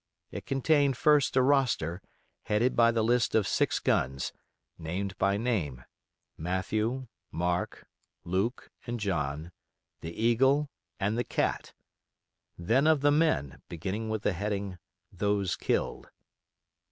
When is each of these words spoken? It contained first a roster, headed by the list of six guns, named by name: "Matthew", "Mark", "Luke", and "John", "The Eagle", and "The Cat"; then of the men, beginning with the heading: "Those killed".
It 0.31 0.47
contained 0.47 0.97
first 0.97 1.35
a 1.35 1.43
roster, 1.43 2.01
headed 2.45 2.75
by 2.75 2.89
the 2.89 3.03
list 3.03 3.35
of 3.35 3.47
six 3.47 3.77
guns, 3.77 4.33
named 4.79 5.15
by 5.19 5.37
name: 5.37 5.85
"Matthew", 6.39 7.05
"Mark", 7.31 7.85
"Luke", 8.23 8.71
and 8.87 8.99
"John", 8.99 9.51
"The 9.99 10.11
Eagle", 10.19 10.71
and 10.99 11.19
"The 11.19 11.23
Cat"; 11.23 11.73
then 12.57 12.87
of 12.87 13.01
the 13.01 13.11
men, 13.11 13.61
beginning 13.69 14.09
with 14.09 14.23
the 14.23 14.33
heading: 14.33 14.79
"Those 15.13 15.55
killed". 15.55 16.09